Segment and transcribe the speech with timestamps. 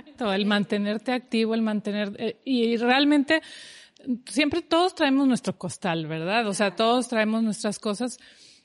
[0.00, 3.42] Exacto, el mantenerte activo, el mantener, eh, y realmente
[4.26, 6.46] siempre todos traemos nuestro costal, ¿verdad?
[6.46, 8.18] O sea, todos traemos nuestras cosas,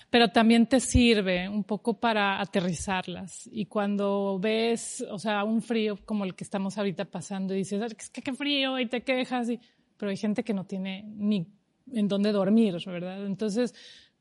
[0.09, 3.49] pero también te sirve un poco para aterrizarlas.
[3.51, 7.81] Y cuando ves, o sea, un frío como el que estamos ahorita pasando y dices,
[7.81, 9.59] es que qué frío y te quejas, y,
[9.97, 11.47] pero hay gente que no tiene ni
[11.91, 13.25] en dónde dormir, ¿verdad?
[13.25, 13.73] Entonces,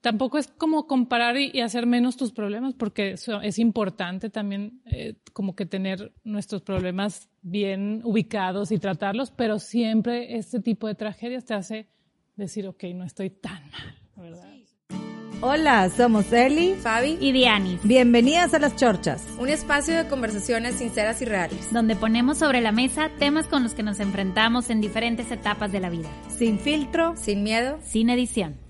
[0.05, 5.57] tampoco es como comparar y, hacer menos tus problemas, porque es importante también eh, como
[5.57, 11.54] que tener nuestros problemas bien ubicados y tratarlos, pero siempre este tipo de tragedias te
[11.54, 11.89] hace
[12.36, 14.50] decir, ok, no estoy tan mal, ¿verdad?
[15.40, 17.82] Hola, somos Eli, Fabi y Dianis.
[17.82, 19.26] Bienvenidas a Las Chorchas.
[19.39, 21.73] Un espacio de conversaciones sinceras y reales.
[21.73, 25.81] Donde ponemos sobre la mesa temas con los que nos enfrentamos en diferentes etapas de
[25.81, 26.09] la vida.
[26.29, 28.64] Sin filtro, sin miedo, sin edición.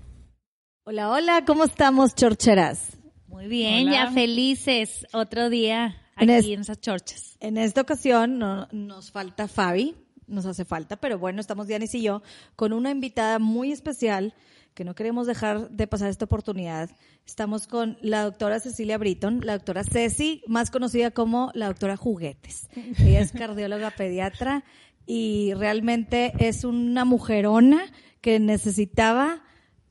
[0.87, 2.95] Hola, hola, ¿cómo estamos, chorcheras?
[3.27, 5.07] Muy bien, ya felices.
[5.13, 7.37] Otro día aquí en, esas chorchas.
[7.39, 9.95] En esta ocasión no, nos falta Fabi,
[10.27, 12.21] nos hace falta, pero bueno, estamos Dianis y yo
[12.55, 14.35] con una invitada muy especial
[14.75, 16.91] que no queremos dejar de pasar esta oportunidad.
[17.25, 22.69] Estamos con la doctora Cecilia Britton, la doctora Ceci, más conocida como la doctora Juguetes.
[22.99, 24.63] Ella es cardióloga pediatra
[25.07, 29.41] y realmente es una mujerona que necesitaba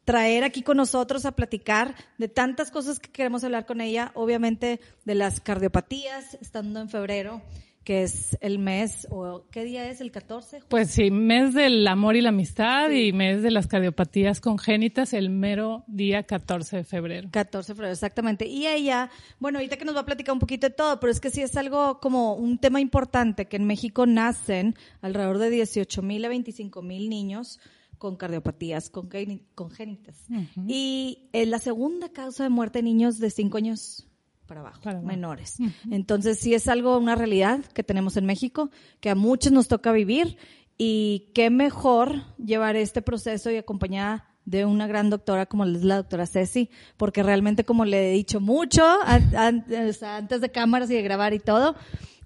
[0.04, 4.80] traer aquí con nosotros a platicar de tantas cosas que queremos hablar con ella, obviamente
[5.04, 7.42] de las cardiopatías, estando en febrero,
[7.84, 10.00] que es el mes, o ¿qué día es?
[10.00, 10.62] ¿El 14?
[10.68, 15.28] Pues sí, mes del amor y la amistad y mes de las cardiopatías congénitas, el
[15.28, 17.28] mero día 14 de febrero.
[17.30, 18.46] 14 de febrero, exactamente.
[18.46, 21.20] Y ella, bueno, ahorita que nos va a platicar un poquito de todo, pero es
[21.20, 26.02] que sí es algo como un tema importante, que en México nacen alrededor de 18
[26.02, 27.60] mil a 25 mil niños
[27.98, 30.26] con cardiopatías congénitas.
[30.66, 34.08] Y es la segunda causa de muerte de niños de 5 años
[34.46, 35.56] para abajo, menores.
[35.90, 39.90] Entonces sí es algo, una realidad que tenemos en México, que a muchos nos toca
[39.92, 40.36] vivir
[40.76, 45.96] y qué mejor llevar este proceso y acompañada de una gran doctora como es la
[45.96, 46.68] doctora Ceci,
[46.98, 51.76] porque realmente como le he dicho mucho antes de cámaras y de grabar y todo,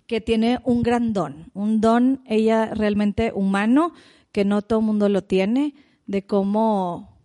[0.08, 3.92] que tiene un gran don, un don ella realmente humano,
[4.38, 5.75] que no todo el mundo lo tiene,
[6.06, 7.19] de cómo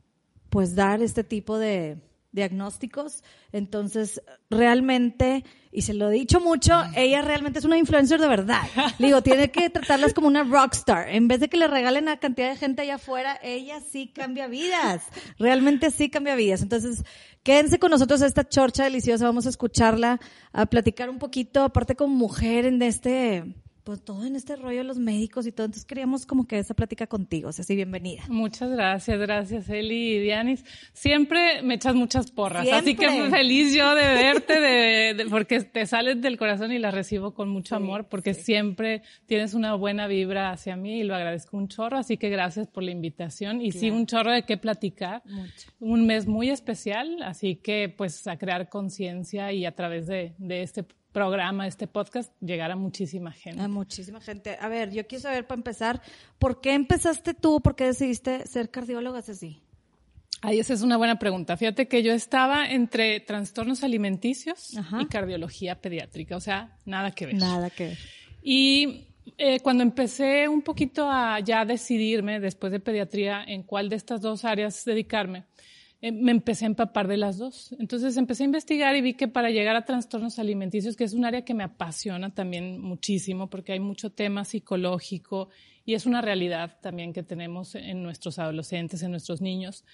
[0.50, 2.00] pues dar este tipo de
[2.32, 3.24] diagnósticos.
[3.52, 8.64] Entonces, realmente, y se lo he dicho mucho, ella realmente es una influencer de verdad.
[8.98, 11.08] Digo, tiene que tratarlas como una rockstar.
[11.10, 14.48] En vez de que le regalen a cantidad de gente allá afuera, ella sí cambia
[14.48, 15.04] vidas.
[15.38, 16.64] Realmente sí cambia vidas.
[16.64, 17.04] Entonces,
[17.44, 19.26] quédense con nosotros a esta chorcha deliciosa.
[19.26, 20.20] Vamos a escucharla,
[20.52, 24.84] a platicar un poquito, aparte como mujer en este pues todo en este rollo de
[24.84, 25.66] los médicos y todo.
[25.66, 28.24] Entonces queríamos como que esa plática contigo, o sea, sí, bienvenida.
[28.30, 30.64] Muchas gracias, gracias Eli y Dianis.
[30.94, 36.22] Siempre me echas muchas porras, así que feliz yo de verte, de, porque te sales
[36.22, 40.76] del corazón y la recibo con mucho amor, porque siempre tienes una buena vibra hacia
[40.76, 44.06] mí y lo agradezco un chorro, así que gracias por la invitación y sí, un
[44.06, 45.22] chorro de qué platicar.
[45.26, 45.70] Mucho.
[45.80, 50.64] Un mes muy especial, así que pues a crear conciencia y a través de, de
[50.64, 53.62] este programa, este podcast, llegar a muchísima gente.
[53.62, 54.58] A muchísima gente.
[54.60, 56.02] A ver, yo quiero saber para empezar,
[56.40, 57.62] ¿por qué empezaste tú?
[57.62, 59.62] ¿Por qué decidiste ser cardióloga así?
[60.42, 61.56] Ay, esa es una buena pregunta.
[61.56, 67.36] Fíjate que yo estaba entre trastornos alimenticios y cardiología pediátrica, o sea, nada que ver.
[67.36, 67.98] Nada que ver.
[68.42, 69.08] Y
[69.38, 74.20] eh, cuando empecé un poquito a ya decidirme, después de pediatría, en cuál de estas
[74.20, 75.46] dos áreas dedicarme,
[76.04, 77.74] eh, me empecé a empapar de las dos.
[77.80, 81.24] Entonces empecé a investigar y vi que para llegar a trastornos alimenticios, que es un
[81.24, 85.48] área que me apasiona también muchísimo, porque hay mucho tema psicológico
[85.86, 89.86] y es una realidad también que tenemos en nuestros adolescentes, en nuestros niños.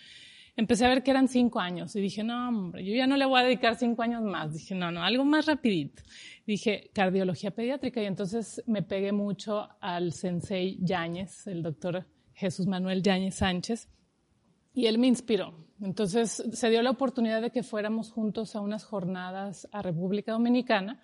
[0.55, 3.27] Empecé a ver que eran cinco años y dije, no, hombre, yo ya no le
[3.27, 4.51] voy a dedicar cinco años más.
[4.51, 6.01] Dije, no, no, algo más rapidito.
[6.47, 13.03] Dije, cardiología pediátrica y entonces me pegué mucho al sensei Yáñez, el doctor Jesús Manuel
[13.03, 13.89] Yáñez Sánchez,
[14.73, 15.68] y él me inspiró.
[15.81, 21.01] Entonces se dio la oportunidad de que fuéramos juntos a unas jornadas a República Dominicana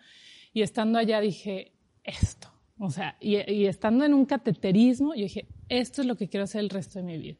[0.53, 6.01] y estando allá dije, esto, o sea, y, estando en un cateterismo, yo dije, esto
[6.01, 7.37] es lo que quiero hacer el resto de mi vida.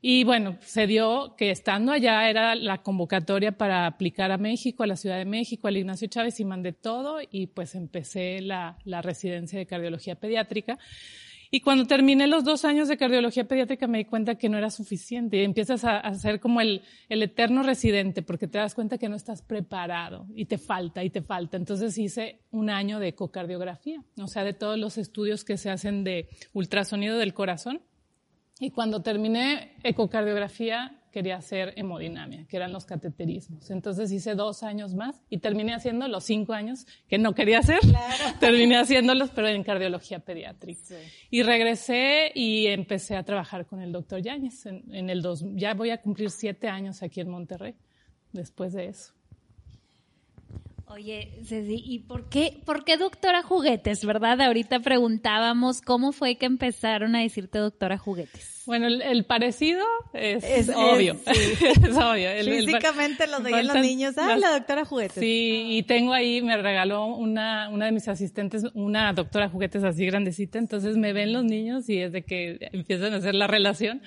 [0.00, 4.86] Y bueno, se dio que estando allá era la convocatoria para aplicar a México, a
[4.86, 9.02] la Ciudad de México, al Ignacio Chávez y mandé todo y pues empecé la, la
[9.02, 10.78] residencia de cardiología pediátrica.
[11.50, 14.70] Y cuando terminé los dos años de cardiología pediátrica me di cuenta que no era
[14.70, 19.08] suficiente y empiezas a, ser como el, el, eterno residente porque te das cuenta que
[19.08, 21.56] no estás preparado y te falta y te falta.
[21.56, 26.04] Entonces hice un año de ecocardiografía, o sea, de todos los estudios que se hacen
[26.04, 27.80] de ultrasonido del corazón.
[28.60, 33.70] Y cuando terminé ecocardiografía quería hacer hemodinamia, que eran los cateterismos.
[33.70, 37.80] Entonces hice dos años más y terminé haciendo los cinco años que no quería hacer.
[38.40, 40.94] terminé haciéndolos, pero en cardiología pediátrica.
[41.30, 44.66] Y regresé y empecé a trabajar con el doctor Yáñez.
[44.66, 47.74] En, el dos, ya voy a cumplir siete años aquí en Monterrey,
[48.32, 49.17] después de eso.
[50.90, 54.40] Oye, Ceci, ¿y por qué, por qué doctora juguetes, verdad?
[54.40, 58.62] Ahorita preguntábamos cómo fue que empezaron a decirte doctora juguetes.
[58.64, 61.16] Bueno, el, parecido es, obvio.
[61.26, 62.30] Es, obvio.
[62.44, 65.20] Físicamente lo veían los niños, ah, la doctora juguetes.
[65.20, 70.06] Sí, y tengo ahí, me regaló una, una de mis asistentes, una doctora juguetes así
[70.06, 74.02] grandecita, entonces me ven los niños y es de que empiezan a hacer la relación.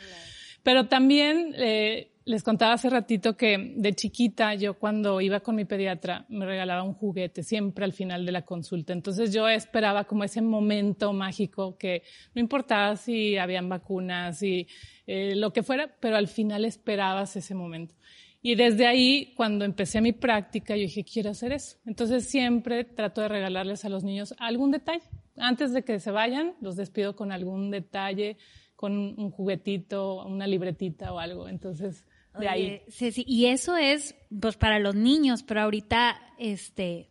[0.64, 5.66] Pero también eh, les contaba hace ratito que de chiquita yo cuando iba con mi
[5.66, 8.94] pediatra me regalaba un juguete siempre al final de la consulta.
[8.94, 12.04] Entonces yo esperaba como ese momento mágico que
[12.36, 14.68] no importaba si habían vacunas y
[15.08, 17.96] eh, lo que fuera, pero al final esperabas ese momento.
[18.44, 21.78] Y desde ahí, cuando empecé mi práctica, yo dije, quiero hacer eso.
[21.86, 25.04] Entonces siempre trato de regalarles a los niños algún detalle.
[25.38, 28.38] Antes de que se vayan, los despido con algún detalle,
[28.76, 31.48] con un juguetito, una libretita o algo.
[31.48, 32.04] Entonces,
[32.40, 37.10] y eso es pues para los niños, pero ahorita este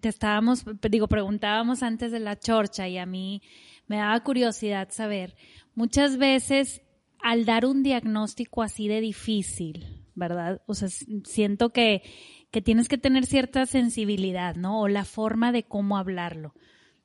[0.00, 3.42] te estábamos digo preguntábamos antes de la chorcha y a mí
[3.86, 5.34] me daba curiosidad saber,
[5.74, 6.82] muchas veces
[7.20, 10.62] al dar un diagnóstico así de difícil, ¿verdad?
[10.66, 10.88] O sea,
[11.24, 12.02] siento que
[12.50, 14.80] que tienes que tener cierta sensibilidad, ¿no?
[14.80, 16.54] O la forma de cómo hablarlo.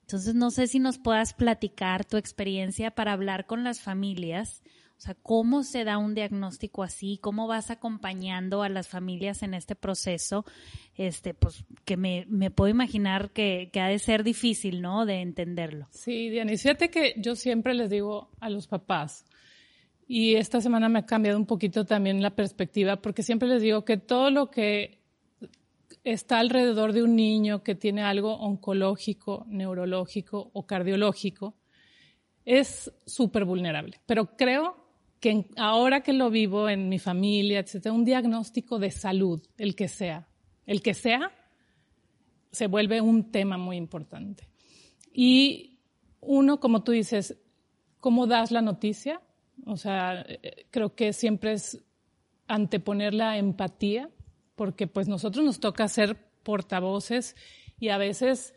[0.02, 4.62] Entonces, no sé si nos puedas platicar tu experiencia para hablar con las familias
[5.04, 7.18] sea, ¿cómo se da un diagnóstico así?
[7.22, 10.46] ¿Cómo vas acompañando a las familias en este proceso?
[10.96, 15.06] Este, pues, que me, me puedo imaginar que, que, ha de ser difícil, ¿no?
[15.06, 15.88] De entenderlo.
[15.92, 19.26] Sí, Diana, fíjate que yo siempre les digo a los papás,
[20.08, 23.86] y esta semana me ha cambiado un poquito también la perspectiva, porque siempre les digo
[23.86, 25.00] que todo lo que
[26.04, 31.56] está alrededor de un niño que tiene algo oncológico, neurológico o cardiológico,
[32.46, 34.02] es súper vulnerable.
[34.06, 34.83] Pero creo
[35.24, 39.88] que ahora que lo vivo en mi familia, etcétera, un diagnóstico de salud, el que
[39.88, 40.28] sea,
[40.66, 41.32] el que sea,
[42.52, 44.50] se vuelve un tema muy importante.
[45.14, 45.80] Y
[46.20, 47.38] uno, como tú dices,
[48.02, 49.22] ¿cómo das la noticia?
[49.66, 50.26] O sea,
[50.72, 51.82] creo que siempre es
[52.48, 54.10] anteponer la empatía,
[54.56, 57.38] porque pues nosotros nos toca ser portavoces
[57.80, 58.54] y a veces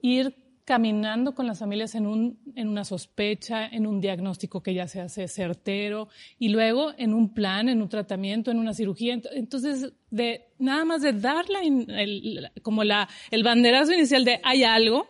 [0.00, 4.86] ir caminando con las familias en, un, en una sospecha, en un diagnóstico que ya
[4.86, 9.18] se hace certero y luego en un plan, en un tratamiento, en una cirugía.
[9.32, 15.08] Entonces, de nada más de darle el, como la, el banderazo inicial de hay algo,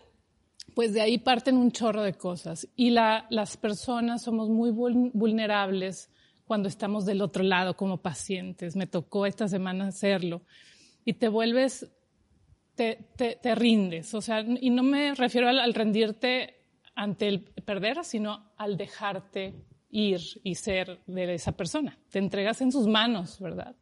[0.77, 2.69] pues de ahí parten un chorro de cosas.
[2.77, 6.09] Y la, las personas somos muy vulnerables
[6.45, 8.77] cuando estamos del otro lado como pacientes.
[8.77, 10.43] Me tocó esta semana hacerlo.
[11.05, 11.91] Y te vuelves
[12.79, 14.15] te, rindes.
[14.15, 16.55] O sea, y no me refiero al, rendirte
[16.95, 19.55] ante el perder, sino al dejarte
[19.91, 21.99] ir y ser de esa persona.
[22.11, 23.75] Te entregas en sus manos, ¿verdad?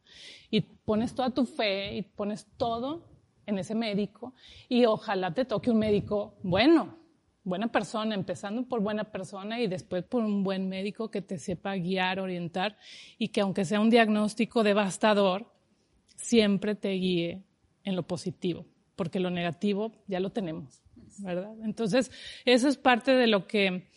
[0.49, 3.05] Y pones toda tu fe y pones todo
[3.45, 4.33] en ese médico
[4.67, 6.97] y ojalá te toque un médico bueno,
[7.43, 11.75] buena persona, empezando por buena persona y después por un buen médico que te sepa
[11.75, 12.77] guiar, orientar
[13.17, 15.53] y que aunque sea un diagnóstico devastador,
[16.15, 17.43] siempre te guíe
[17.83, 18.65] en lo positivo
[18.97, 20.81] porque lo negativo ya lo tenemos,
[21.19, 21.53] ¿verdad?
[21.63, 22.11] Entonces,
[22.43, 23.87] eso es parte de lo que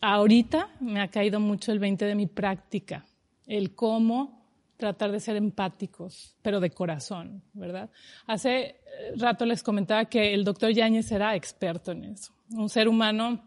[0.00, 3.04] ahorita me ha caído mucho el 20 de mi práctica,
[3.46, 4.44] el cómo
[4.76, 7.90] tratar de ser empáticos, pero de corazón, ¿verdad?
[8.26, 8.76] Hace eh,
[9.16, 13.42] rato les comentaba que el doctor Yáñez era experto en eso, un ser humano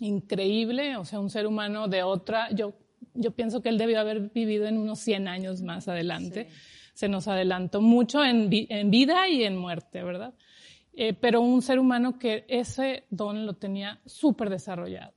[0.00, 2.74] increíble, o sea, un ser humano de otra, yo,
[3.14, 6.48] yo pienso que él debió haber vivido en unos 100 años más adelante
[6.94, 10.32] se nos adelantó mucho en, vida y en muerte, ¿verdad?
[10.94, 15.12] Eh, pero un ser humano que ese don lo tenía súper desarrollado.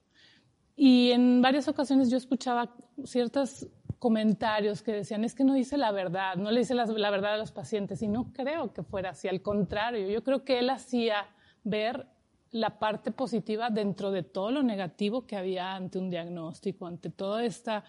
[0.75, 3.67] Y en varias ocasiones yo escuchaba ciertos
[4.00, 7.36] comentarios que decían, es que no dice la verdad, no le dice la, la, verdad
[7.36, 10.69] a los pacientes, y no creo que fuera así, al contrario, yo creo que él
[10.69, 11.27] hacía
[11.63, 12.07] ver
[12.51, 17.43] la parte positiva dentro de todo lo negativo que había ante un diagnóstico, ante toda
[17.43, 17.84] esta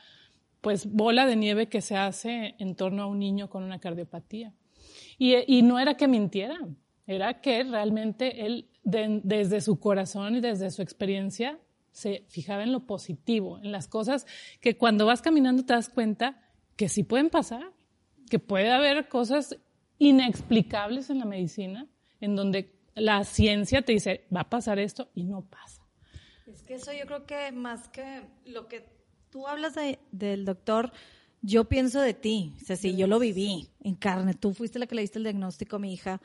[0.60, 4.54] pues bola de nieve que se hace en torno a un niño con una cardiopatía.
[5.18, 6.58] Y, no era que mintiera,
[7.06, 11.58] era que realmente él desde su corazón y desde su experiencia
[11.90, 14.26] se fijaba en lo positivo, en las cosas
[14.60, 16.40] que cuando vas caminando te das cuenta
[16.76, 17.72] que sí pueden pasar,
[18.30, 19.58] que puede haber cosas
[19.98, 21.88] inexplicables en la medicina,
[22.20, 25.82] en donde la ciencia te dice, va a pasar esto y no pasa.
[26.46, 28.97] Es que eso yo creo que más que lo que
[29.30, 29.74] tú hablas
[30.12, 30.92] del doctor
[31.42, 35.02] yo pienso de ti, Ceci, yo lo viví en carne, tú fuiste la que le
[35.02, 36.20] diste el diagnóstico a mi hija.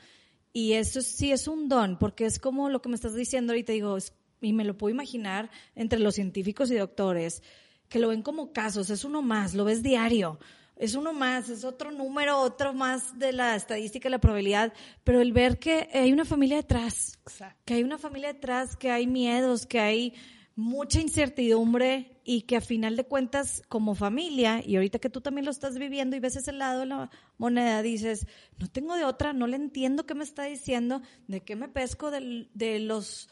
[0.51, 3.73] Y eso sí es un don, porque es como lo que me estás diciendo ahorita,
[3.73, 3.97] digo,
[4.41, 7.41] y me lo puedo imaginar entre los científicos y doctores,
[7.89, 10.39] que lo ven como casos, es uno más, lo ves diario,
[10.75, 15.31] es uno más, es otro número, otro más de la estadística, la probabilidad, pero el
[15.31, 17.19] ver que hay una familia detrás,
[17.65, 20.13] que hay una familia detrás, que hay miedos, que hay
[20.55, 25.45] mucha incertidumbre y que a final de cuentas como familia, y ahorita que tú también
[25.45, 28.27] lo estás viviendo y ves ese lado de la moneda, dices,
[28.57, 32.11] no tengo de otra, no le entiendo qué me está diciendo, de qué me pesco
[32.11, 33.29] de, de los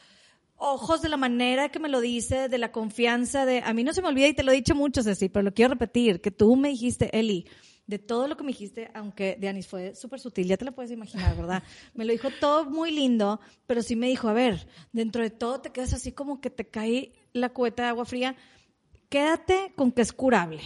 [0.56, 3.92] ojos, de la manera que me lo dice, de la confianza, de, a mí no
[3.92, 6.30] se me olvida y te lo he dicho mucho, Ceci, pero lo quiero repetir, que
[6.30, 7.46] tú me dijiste, Eli,
[7.86, 10.92] de todo lo que me dijiste, aunque Dianis fue súper sutil, ya te lo puedes
[10.92, 11.62] imaginar, ¿verdad?
[11.94, 15.60] Me lo dijo todo muy lindo, pero sí me dijo, a ver, dentro de todo
[15.60, 18.36] te quedas así como que te cae la cueta de agua fría,
[19.12, 20.62] quédate con que es curable.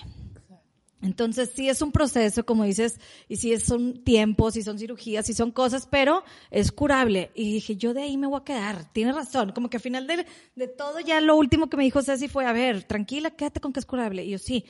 [1.02, 5.34] Entonces sí es un proceso, como dices, y sí son tiempos, y son cirugías, y
[5.34, 7.32] son cosas, pero es curable.
[7.34, 8.92] Y dije, yo de ahí me voy a quedar.
[8.92, 9.50] Tiene razón.
[9.52, 12.46] Como que al final de, de todo ya lo último que me dijo Ceci fue,
[12.46, 14.24] a ver, tranquila, quédate con que es curable.
[14.24, 14.64] Y yo sí,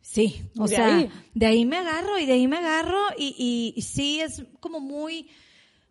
[0.00, 4.20] Sí, o sea, de ahí me agarro y de ahí me agarro y, y, sí
[4.20, 5.28] es como muy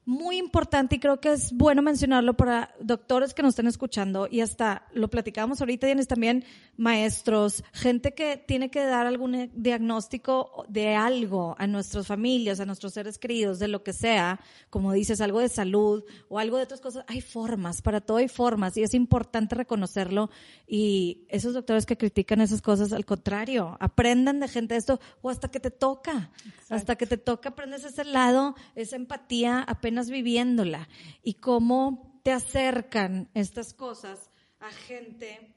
[0.05, 4.41] muy importante y creo que es bueno mencionarlo para doctores que nos estén escuchando y
[4.41, 6.45] hasta lo platicábamos ahorita, tienes también
[6.77, 12.93] maestros, gente que tiene que dar algún diagnóstico de algo a nuestras familias, a nuestros
[12.93, 16.81] seres queridos, de lo que sea, como dices, algo de salud o algo de otras
[16.81, 17.03] cosas.
[17.07, 20.29] Hay formas, para todo hay formas y es importante reconocerlo
[20.67, 25.49] y esos doctores que critican esas cosas, al contrario, aprendan de gente esto o hasta
[25.49, 26.31] que te toca,
[26.69, 30.87] hasta que te toca aprendes ese lado, esa empatía, apenas viviéndola
[31.23, 35.55] y cómo te acercan estas cosas a gente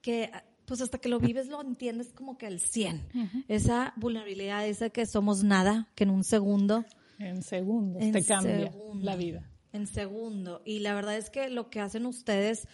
[0.00, 0.30] que
[0.68, 3.44] pues hasta que lo vives lo entiendes como que al 100.
[3.48, 6.84] Esa vulnerabilidad, esa que somos nada, que en un segundo...
[7.18, 9.50] En segundo, te cambia la vida.
[9.72, 10.62] En segundo.
[10.64, 12.68] Y la verdad es que lo que hacen ustedes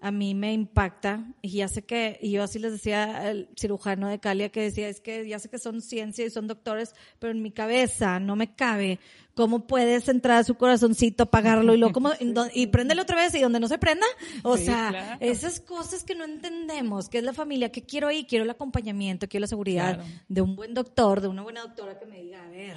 [0.00, 4.08] a mí me impacta y ya sé que, y yo así les decía al cirujano
[4.08, 7.32] de Calia que decía, es que ya sé que son ciencia y son doctores, pero
[7.32, 9.00] en mi cabeza no me cabe
[9.34, 12.12] cómo puedes entrar a su corazoncito, apagarlo y luego como,
[12.54, 14.06] y préndelo otra vez y donde no se prenda.
[14.42, 18.44] O sea, esas cosas que no entendemos, que es la familia, que quiero ahí, quiero
[18.44, 22.22] el acompañamiento, quiero la seguridad de un buen doctor, de una buena doctora que me
[22.22, 22.76] diga, a ver,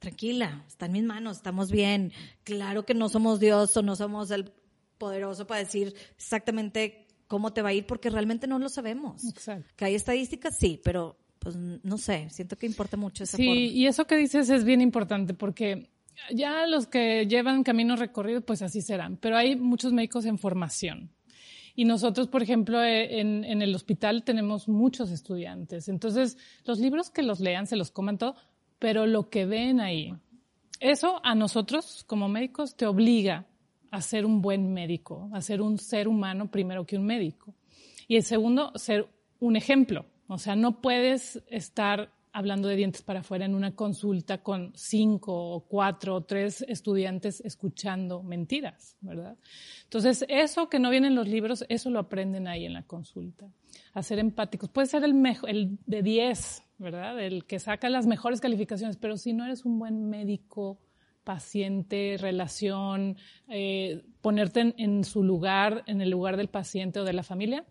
[0.00, 2.12] tranquila, está en mis manos, estamos bien.
[2.42, 4.52] Claro que no somos Dios o no somos el
[5.00, 9.24] poderoso para decir exactamente cómo te va a ir porque realmente no lo sabemos.
[9.24, 9.68] Exacto.
[9.74, 13.86] Que hay estadísticas, sí, pero pues no sé, siento que importa mucho esa sí, y
[13.86, 15.88] eso que dices es bien importante porque
[16.30, 21.10] ya los que llevan camino recorrido, pues así serán, pero hay muchos médicos en formación.
[21.74, 25.88] Y nosotros, por ejemplo, eh, en, en el hospital tenemos muchos estudiantes.
[25.88, 28.34] Entonces, los libros que los lean, se los coman todo,
[28.78, 30.12] pero lo que ven ahí,
[30.80, 33.46] eso a nosotros como médicos te obliga
[33.90, 37.54] a ser un buen médico, a ser un ser humano primero que un médico.
[38.06, 39.06] Y el segundo, ser
[39.40, 40.06] un ejemplo.
[40.28, 45.32] O sea, no puedes estar hablando de dientes para afuera en una consulta con cinco
[45.34, 49.36] o cuatro o tres estudiantes escuchando mentiras, ¿verdad?
[49.84, 53.50] Entonces, eso que no viene en los libros, eso lo aprenden ahí en la consulta.
[53.94, 54.68] A ser empáticos.
[54.68, 57.20] Puede ser el, mejor, el de diez, ¿verdad?
[57.20, 60.78] El que saca las mejores calificaciones, pero si no eres un buen médico,
[61.30, 63.16] paciente, relación,
[63.48, 67.64] eh, ponerte en, su lugar, en el lugar del paciente o de la familia,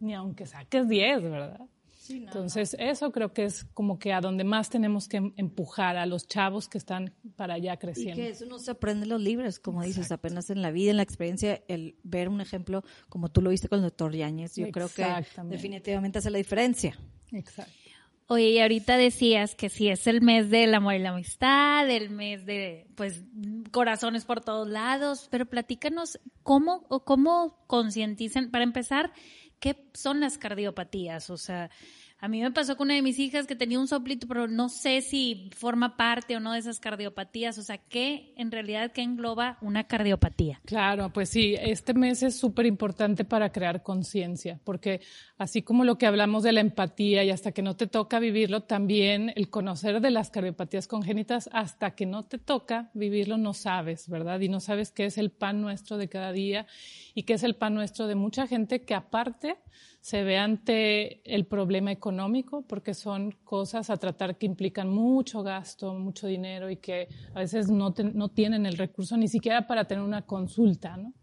[0.00, 1.68] ni aunque saques 10, ¿verdad?
[2.08, 6.26] Entonces, eso creo que es como que a donde más tenemos que empujar a los
[6.26, 8.20] chavos que están para allá creciendo.
[8.20, 10.90] Y que eso no se aprende en los libros, como dices, apenas en la vida,
[10.90, 14.56] en la experiencia, el ver un ejemplo como tú lo viste con el doctor Yáñez,
[14.56, 15.06] yo creo que
[15.44, 16.98] definitivamente hace la diferencia.
[17.30, 17.83] Exacto.
[18.26, 22.08] Oye, y ahorita decías que si es el mes del amor y la amistad, el
[22.08, 23.22] mes de, pues,
[23.70, 29.12] corazones por todos lados, pero platícanos cómo o cómo concientizan, para empezar,
[29.60, 31.70] qué son las cardiopatías, o sea,
[32.18, 34.68] a mí me pasó con una de mis hijas que tenía un soplito, pero no
[34.68, 37.58] sé si forma parte o no de esas cardiopatías.
[37.58, 40.60] O sea, ¿qué en realidad qué engloba una cardiopatía?
[40.64, 45.02] Claro, pues sí, este mes es súper importante para crear conciencia, porque
[45.36, 48.62] así como lo que hablamos de la empatía y hasta que no te toca vivirlo,
[48.62, 54.08] también el conocer de las cardiopatías congénitas, hasta que no te toca vivirlo, no sabes,
[54.08, 54.40] ¿verdad?
[54.40, 56.66] Y no sabes qué es el pan nuestro de cada día
[57.14, 59.56] y qué es el pan nuestro de mucha gente que aparte
[60.04, 65.94] se ve ante el problema económico porque son cosas a tratar que implican mucho gasto,
[65.94, 70.04] mucho dinero y que a veces no, no tienen el recurso ni siquiera para tener
[70.04, 70.98] una consulta.
[70.98, 71.14] ¿no?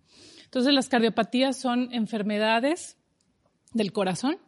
[0.46, 2.98] Entonces las cardiopatías son enfermedades
[3.72, 4.40] del corazón.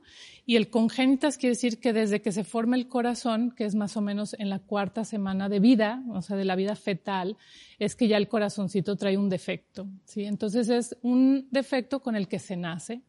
[0.47, 3.95] Y el congénitas quiere decir que desde que se forma el corazón, que es más
[3.97, 7.37] o menos en la cuarta semana de vida, o sea, de la vida fetal,
[7.77, 10.23] es que ya el corazoncito trae un defecto, ¿sí?
[10.23, 13.03] Entonces es un defecto con el que se nace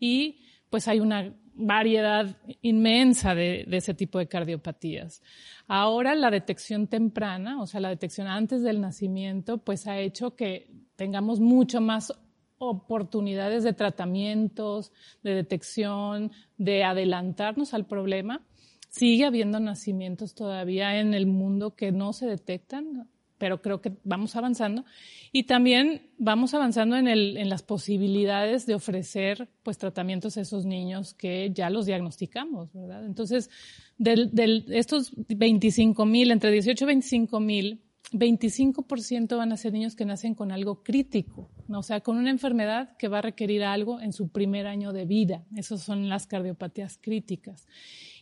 [0.00, 0.40] y
[0.70, 5.22] pues hay una variedad inmensa de, ese tipo de cardiopatías.
[5.66, 10.70] Ahora la detección temprana, o sea, la detección antes del nacimiento, pues ha hecho que
[10.96, 12.12] tengamos mucho más
[12.58, 18.42] oportunidades de tratamientos, de detección, de adelantarnos al problema.
[18.88, 23.08] Sigue habiendo nacimientos todavía en el mundo que no se detectan,
[23.40, 24.84] pero creo que vamos avanzando.
[25.32, 31.50] Y también vamos avanzando en, las posibilidades de ofrecer pues, tratamientos a esos niños que
[31.52, 33.06] ya los diagnosticamos, ¿verdad?
[33.06, 33.48] Entonces,
[33.96, 37.80] de estos 25 mil, entre 18 y 25 mil,
[38.12, 42.96] 25% van a ser niños que nacen con algo crítico, o sea, con una enfermedad
[42.98, 45.44] que va a requerir algo en su primer año de vida.
[45.56, 47.66] Esas son las cardiopatías críticas.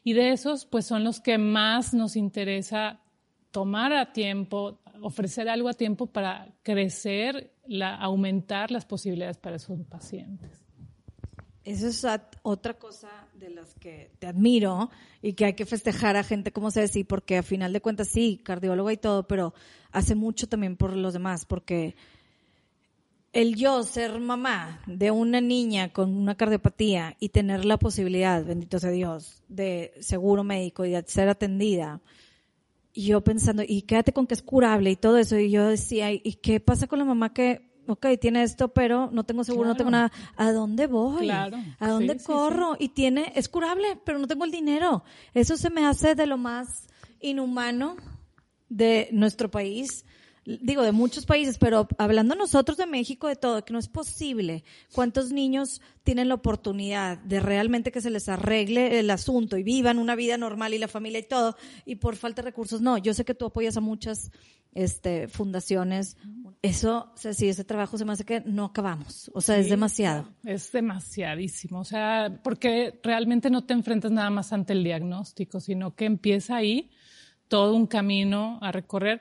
[0.04, 3.00] Y de esos, pues son los que más nos interesa
[3.50, 7.52] tomar a tiempo, ofrecer algo a tiempo para crecer,
[7.82, 10.64] aumentar las posibilidades para esos pacientes.
[11.64, 12.06] Eso es
[12.42, 14.90] otra cosa de las que te admiro
[15.20, 18.40] y que hay que festejar a gente como Ceci, porque a final de cuentas sí,
[18.42, 19.52] cardióloga y todo, pero
[19.92, 21.94] hace mucho también por los demás, porque
[23.34, 28.78] el yo ser mamá de una niña con una cardiopatía y tener la posibilidad, bendito
[28.78, 32.00] sea Dios, de seguro médico y de ser atendida,
[32.92, 36.12] y yo pensando, y quédate con que es curable y todo eso, y yo decía,
[36.12, 39.76] ¿y qué pasa con la mamá que ok, tiene esto, pero no tengo seguro, no
[39.76, 40.12] tengo nada.
[40.36, 41.30] ¿A dónde voy?
[41.30, 42.76] ¿A dónde corro?
[42.78, 45.04] Y tiene, es curable, pero no tengo el dinero.
[45.34, 46.88] Eso se me hace de lo más
[47.20, 47.96] inhumano
[48.68, 50.04] de nuestro país.
[50.62, 54.64] Digo, de muchos países, pero hablando nosotros de México, de todo, que no es posible.
[54.94, 59.98] ¿Cuántos niños tienen la oportunidad de realmente que se les arregle el asunto y vivan
[59.98, 62.80] una vida normal y la familia y todo, y por falta de recursos?
[62.80, 64.30] No, yo sé que tú apoyas a muchas
[64.72, 66.16] este, fundaciones.
[66.62, 69.30] Eso, o sea, si ese trabajo se me hace que no acabamos.
[69.34, 70.28] O sea, es demasiado.
[70.44, 71.80] Es demasiadísimo.
[71.80, 76.56] O sea, porque realmente no te enfrentas nada más ante el diagnóstico, sino que empieza
[76.56, 76.90] ahí
[77.48, 79.20] todo un camino a recorrer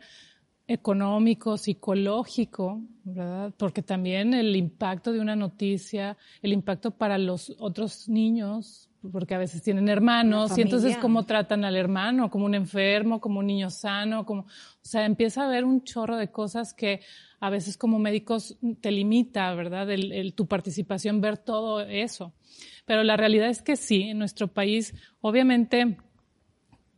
[0.68, 3.54] económico, psicológico, ¿verdad?
[3.58, 9.38] Porque también el impacto de una noticia, el impacto para los otros niños, porque a
[9.38, 13.70] veces tienen hermanos y entonces cómo tratan al hermano, como un enfermo, como un niño
[13.70, 14.46] sano, como, o
[14.82, 17.02] sea, empieza a haber un chorro de cosas que
[17.40, 19.90] a veces como médicos te limita, ¿verdad?
[19.92, 22.34] El, tu participación, ver todo eso.
[22.86, 25.98] Pero la realidad es que sí, en nuestro país, obviamente,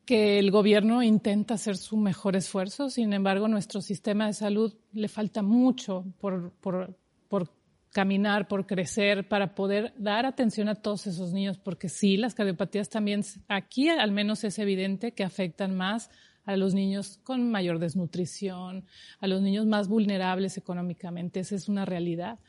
[0.10, 5.08] que el gobierno intenta hacer su mejor esfuerzo, sin embargo, nuestro sistema de salud le
[5.08, 7.54] falta mucho por, por, por
[7.92, 12.90] caminar, por crecer, para poder dar atención a todos esos niños, porque sí, las cardiopatías
[12.90, 16.10] también, aquí al menos es evidente que afectan más
[16.44, 18.86] a los niños con mayor desnutrición,
[19.20, 22.40] a los niños más vulnerables económicamente, esa es una realidad.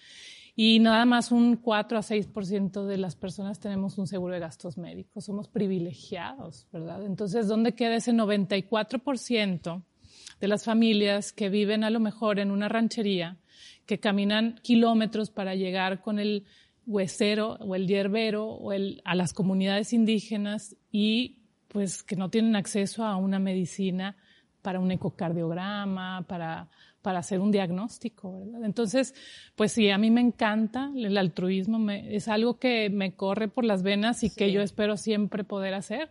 [0.56, 4.76] Y nada más un 4 a 6% de las personas tenemos un seguro de gastos
[4.78, 7.04] médicos, somos privilegiados, ¿verdad?
[7.06, 9.82] Entonces, ¿dónde queda ese 94%
[10.40, 13.38] de las familias que viven a lo mejor en una ranchería?
[13.90, 16.44] que caminan kilómetros para llegar con el
[16.86, 22.54] huesero o el hierbero o el, a las comunidades indígenas y pues que no tienen
[22.54, 24.16] acceso a una medicina
[24.62, 26.68] para un ecocardiograma, para,
[27.02, 28.64] para hacer un diagnóstico, ¿verdad?
[28.64, 29.14] Entonces,
[29.56, 33.82] pues sí, a mí me encanta el altruismo, es algo que me corre por las
[33.82, 36.10] venas y que yo espero siempre poder hacer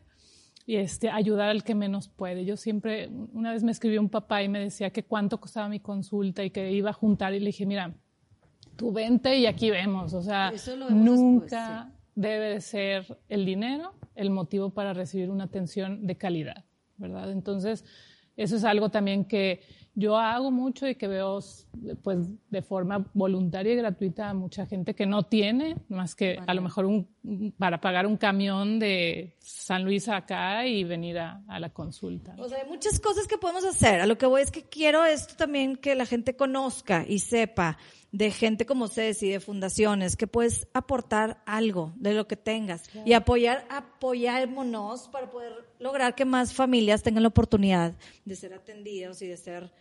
[0.65, 2.45] y este, ayudar al que menos puede.
[2.45, 5.79] Yo siempre, una vez me escribió un papá y me decía que cuánto costaba mi
[5.79, 7.95] consulta y que iba a juntar y le dije, mira,
[8.75, 10.13] tú vente y aquí vemos.
[10.13, 10.53] O sea,
[10.89, 16.65] nunca debe de ser el dinero el motivo para recibir una atención de calidad,
[16.97, 17.31] ¿verdad?
[17.31, 17.83] Entonces,
[18.39, 19.61] eso es algo también que
[19.95, 21.39] yo hago mucho y que veo
[22.01, 22.17] pues
[22.49, 26.61] de forma voluntaria y gratuita a mucha gente que no tiene más que a lo
[26.61, 31.71] mejor un, para pagar un camión de San Luis acá y venir a, a, la
[31.71, 32.33] consulta.
[32.37, 33.99] O sea, hay muchas cosas que podemos hacer.
[33.99, 37.77] A lo que voy es que quiero esto también que la gente conozca y sepa
[38.13, 42.89] de gente como ustedes y de fundaciones que puedes aportar algo de lo que tengas
[43.05, 47.93] y apoyar, apoyémonos para poder lograr que más familias tengan la oportunidad
[48.25, 49.71] de ser atendidos y de ser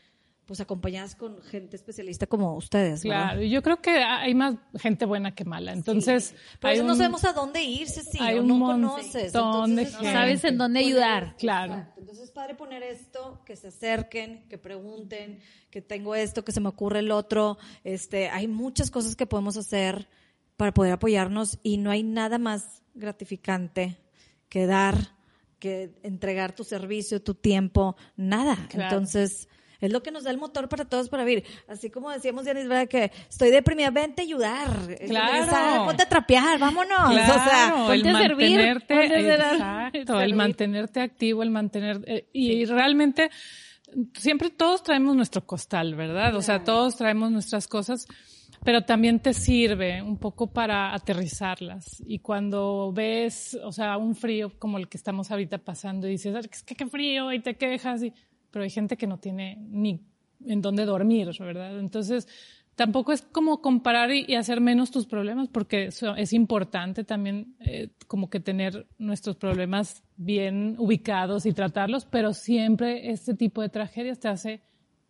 [0.49, 3.03] pues acompañadas con gente especialista como ustedes.
[3.03, 5.73] Claro, yo creo que hay más gente buena que mala.
[5.73, 9.27] Entonces, por eso no sabemos a dónde ir, sí, hay un no conoces.
[9.27, 11.37] Entonces, no sabes en dónde ayudar.
[11.37, 11.87] Claro.
[11.99, 16.61] Entonces es padre poner esto, que se acerquen, que pregunten, que tengo esto, que se
[16.61, 17.59] me ocurre el otro.
[17.85, 20.09] Este, hay muchas cosas que podemos hacer
[20.57, 23.99] para poder apoyarnos y no hay nada más gratificante
[24.49, 25.18] que dar,
[25.59, 28.57] que entregar tu servicio, tu tiempo, nada.
[28.69, 28.97] Claro.
[28.97, 29.49] Entonces,
[29.81, 31.45] es lo que nos da el motor para todos para vivir.
[31.69, 32.89] Así como decíamos, Dianis, ¿verdad?
[32.89, 34.97] Que estoy deprimida, vente a ayudar.
[35.07, 35.47] Claro.
[35.47, 37.11] Sal, ponte a trapear, vámonos.
[37.11, 41.51] Claro, o sea, el ponte a servir, mantenerte, ponte a exacto, el mantenerte activo, el
[41.51, 43.31] mantener, eh, y realmente
[44.15, 46.35] siempre todos traemos nuestro costal, ¿verdad?
[46.35, 48.07] O sea, todos traemos nuestras cosas,
[48.69, 52.03] pero también te sirve un poco para aterrizarlas.
[52.07, 56.35] Y cuando ves, o sea, un frío como el que estamos ahorita pasando y dices,
[56.35, 58.13] "Ay, es que qué frío, y te quejas, y,
[58.51, 60.03] pero hay gente que no tiene ni
[60.45, 61.79] en dónde dormir, ¿verdad?
[61.79, 62.29] Entonces,
[62.75, 68.29] tampoco es como comparar y, hacer menos tus problemas, porque es importante también eh, como
[68.29, 74.29] que tener nuestros problemas bien ubicados y tratarlos, pero siempre este tipo de tragedias te
[74.29, 74.61] hace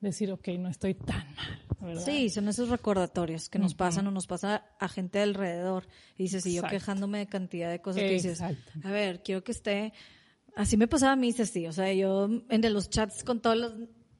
[0.00, 2.04] decir, ok, no estoy tan mal, ¿verdad?
[2.04, 5.86] Sí, son esos recordatorios que nos pasan o nos pasa a gente alrededor.
[6.16, 6.76] Y dices, y yo Exacto.
[6.76, 8.72] quejándome de cantidad de cosas que dices, Exacto.
[8.84, 9.92] a ver, quiero que esté...
[10.56, 13.74] Así me pasaba a mí, sí, o sea, yo en los chats con todos los,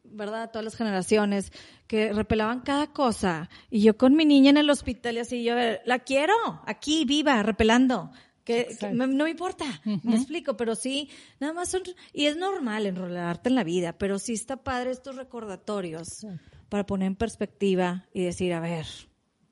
[0.05, 0.51] ¿verdad?
[0.53, 1.53] Todas las generaciones
[1.89, 3.51] que repelaban cada cosa.
[3.71, 7.43] Y yo con mi niña en el hospital y así, yo, la quiero, aquí, viva,
[7.43, 8.13] repelando.
[8.45, 8.97] Que, que Exacto.
[8.97, 9.65] me- no me importa,
[10.05, 11.83] me explico, pero sí, nada más son,
[12.15, 16.25] y es normal enrolarte en la vida, pero sí está padre estos recordatorios
[16.69, 18.87] para poner en perspectiva y decir, a ver,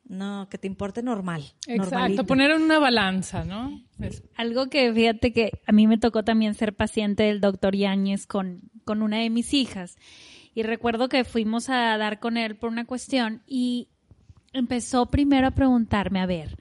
[0.09, 1.43] no, que te importe normal.
[1.67, 2.27] Exacto, normalito.
[2.27, 3.83] poner en una balanza, ¿no?
[4.01, 8.27] Es- Algo que fíjate que a mí me tocó también ser paciente del doctor Yáñez
[8.27, 9.97] con, con una de mis hijas.
[10.55, 13.89] Y recuerdo que fuimos a dar con él por una cuestión y
[14.53, 16.57] empezó primero a preguntarme, a ver,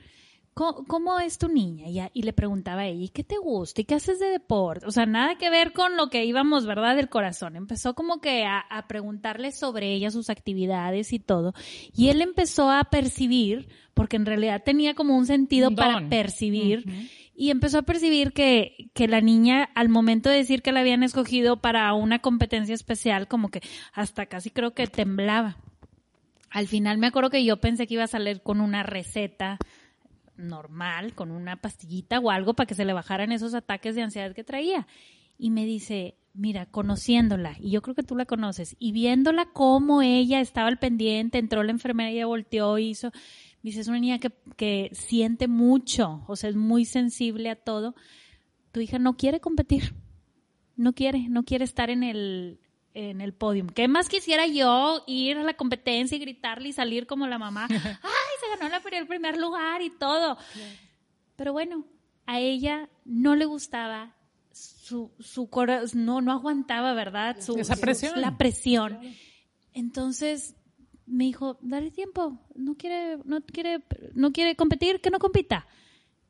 [0.55, 1.87] ¿cómo, cómo es tu niña?
[1.87, 3.81] Y, a- y le preguntaba a ella, ¿y qué te gusta?
[3.81, 4.87] ¿Y qué haces de deporte?
[4.87, 6.95] O sea, nada que ver con lo que íbamos, ¿verdad?
[6.95, 7.55] Del corazón.
[7.55, 11.53] Empezó como que a, a preguntarle sobre ella, sus actividades y todo.
[11.95, 16.85] Y él empezó a percibir, porque en realidad tenía como un sentido para percibir,
[17.37, 21.03] y empezó a percibir que, que la niña, al momento de decir que la habían
[21.03, 23.61] escogido para una competencia especial, como que
[23.93, 25.57] hasta casi creo que temblaba.
[26.49, 29.57] Al final me acuerdo que yo pensé que iba a salir con una receta
[30.37, 34.33] normal, con una pastillita o algo para que se le bajaran esos ataques de ansiedad
[34.33, 34.87] que traía.
[35.37, 40.01] Y me dice, mira, conociéndola, y yo creo que tú la conoces, y viéndola cómo
[40.01, 43.11] ella estaba al pendiente, entró la enfermera ella volteó, hizo,
[43.63, 47.55] me dice, es una niña que, que siente mucho, o sea, es muy sensible a
[47.55, 47.95] todo.
[48.71, 49.95] Tu hija no quiere competir,
[50.75, 52.59] no quiere, no quiere estar en el,
[52.95, 53.67] en el podium.
[53.67, 57.67] ¿Qué más quisiera yo ir a la competencia y gritarle y salir como la mamá?
[57.69, 57.77] ¡Ay,
[58.39, 60.37] se ganó la feria el primer lugar y todo!
[61.35, 61.85] Pero bueno,
[62.25, 64.15] a ella no le gustaba
[64.51, 67.37] su, su corazón, no, no aguantaba, ¿verdad?
[67.41, 68.19] Su, Esa su- presión.
[68.21, 68.97] la presión.
[69.73, 70.55] Entonces
[71.05, 75.67] me dijo, dale tiempo, no quiere, no quiere, no quiere competir, que no compita.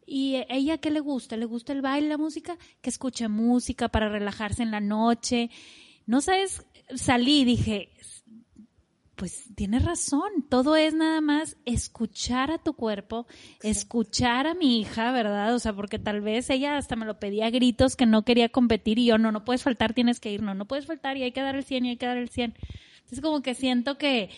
[0.07, 1.37] Y a ella qué le gusta?
[1.37, 2.57] ¿Le gusta el baile, la música?
[2.81, 5.49] Que escuche música para relajarse en la noche.
[6.05, 6.65] No sabes,
[6.95, 7.89] salí y dije,
[9.15, 13.27] pues tienes razón, todo es nada más escuchar a tu cuerpo,
[13.63, 15.55] escuchar a mi hija, ¿verdad?
[15.55, 18.49] O sea, porque tal vez ella hasta me lo pedía a gritos que no quería
[18.49, 21.23] competir y yo, no, no puedes faltar, tienes que ir, no, no puedes faltar y
[21.23, 22.55] hay que dar el 100 y hay que dar el 100.
[22.95, 24.29] Entonces como que siento que,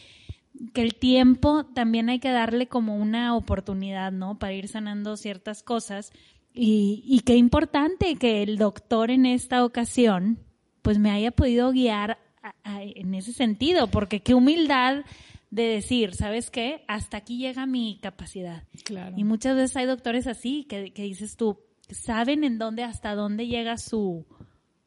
[0.74, 4.38] que el tiempo también hay que darle como una oportunidad, ¿no?
[4.38, 6.12] Para ir sanando ciertas cosas.
[6.54, 10.40] Y, y qué importante que el doctor en esta ocasión,
[10.88, 15.04] pues me haya podido guiar a- a- en ese sentido, porque qué humildad
[15.52, 16.86] de decir, ¿sabes qué?
[16.88, 18.64] Hasta aquí llega mi capacidad.
[18.86, 19.14] Claro.
[19.18, 23.48] Y muchas veces hay doctores así, que, que dices tú, saben en dónde, hasta dónde
[23.48, 24.26] llega su,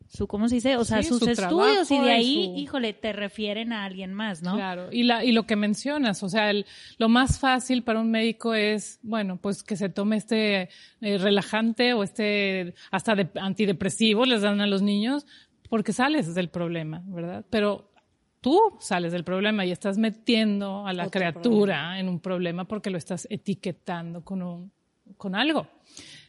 [0.08, 0.76] su ¿cómo se dice?
[0.78, 3.84] O sea, Sí, sus su estudios y de y ahí, su- híjole, te refieren a
[3.84, 4.54] alguien más, ¿no?
[4.56, 6.64] Claro, y, la, y lo que mencionas, o sea, el,
[6.96, 10.70] lo más fácil para un médico es, bueno, pues que se tome este
[11.02, 15.26] eh, relajante o este hasta de, antidepresivo, les dan a los niños,
[15.70, 17.46] porque sales del problema, ¿verdad?
[17.48, 17.92] Pero
[18.40, 22.90] tú sales del problema y estás metiendo a la Otro criatura en un problema porque
[22.90, 24.72] lo estás etiquetando con, un,
[25.16, 25.68] con algo.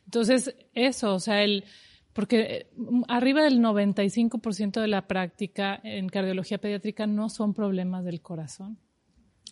[0.06, 1.65] Entonces, eso, o sea, el,
[2.13, 2.67] porque eh,
[3.08, 8.77] arriba del 95% de la práctica en cardiología pediátrica no son problemas del corazón.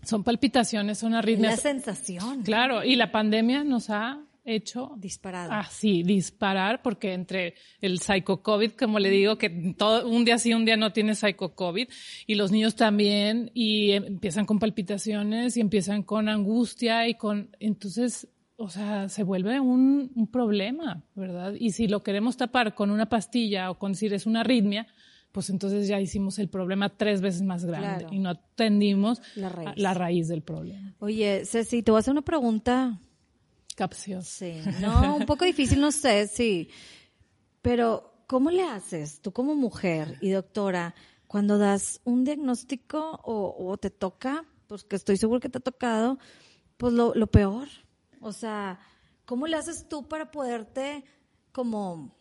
[0.03, 1.59] Son palpitaciones, son Es la arritmias.
[1.59, 5.59] sensación Claro, y la pandemia nos ha hecho disparada.
[5.59, 10.65] así, disparar, porque entre el psycho-COVID, como le digo, que todo, un día sí, un
[10.65, 11.87] día no tiene psycho-COVID,
[12.27, 17.55] y los niños también, y em- empiezan con palpitaciones, y empiezan con angustia, y con,
[17.59, 21.53] entonces, o sea, se vuelve un, un problema, ¿verdad?
[21.59, 24.87] Y si lo queremos tapar con una pastilla o con decir es una arritmia,
[25.31, 28.13] pues entonces ya hicimos el problema tres veces más grande Claro.
[28.15, 29.69] y no atendimos La raíz.
[29.77, 30.95] la raíz del problema.
[30.99, 32.99] Oye, Ceci, te voy a hacer una pregunta
[34.21, 36.69] Sí, no, un poco difícil, no sé, sí.
[37.61, 40.95] Pero, ¿cómo le haces tú como mujer y doctora
[41.27, 46.17] cuando das un diagnóstico o, te toca, pues que estoy seguro que te ha tocado,
[46.77, 47.67] pues lo, lo peor?
[48.21, 48.79] O sea,
[49.25, 51.03] ¿cómo le haces tú para poderte
[51.51, 52.18] como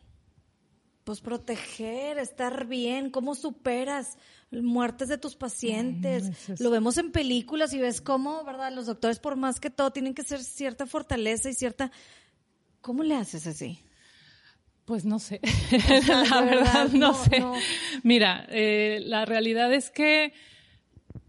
[1.08, 4.18] pues proteger, estar bien, cómo superas
[4.50, 6.50] muertes de tus pacientes.
[6.60, 8.70] Lo vemos en películas y ves cómo, ¿verdad?
[8.74, 11.90] Los doctores, por más que todo, tienen que ser cierta fortaleza y cierta...
[12.82, 13.78] ¿Cómo le haces así?
[14.84, 15.40] Pues no sé,
[16.30, 17.42] la verdad no, sé.
[18.02, 20.34] Mira, eh, la realidad es que,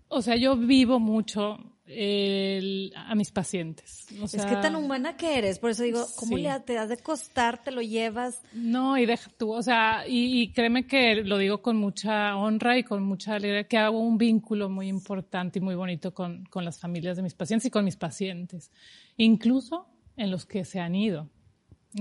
[0.10, 1.58] o sea, yo vivo mucho
[1.90, 4.06] a mis pacientes.
[4.12, 7.64] es que tan humana que eres, por eso digo, ¿cómo le te has de costar,
[7.64, 8.42] te lo llevas?
[8.54, 12.84] No, y deja tú, o sea, y, créeme que lo digo con mucha honra y
[12.84, 16.80] con mucha alegría, que hago un vínculo muy importante y muy bonito con, con las
[16.80, 18.72] familias de mis pacientes y con mis pacientes,
[19.18, 21.30] incluso en los que se han ido.